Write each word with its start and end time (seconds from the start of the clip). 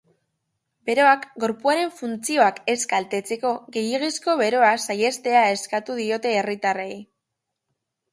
Beroak 0.89 1.25
gorpuaren 1.41 1.91
funtzioak 1.99 2.57
ez 2.73 2.77
kaltetzeko, 2.93 3.51
gehiegizko 3.75 4.35
beroa 4.39 4.71
saihestea 4.87 5.43
eskatu 5.59 5.99
diote 6.01 6.33
herritarrei. 6.39 6.89